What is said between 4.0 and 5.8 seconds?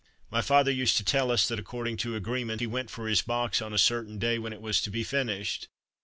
day when it was to be finished.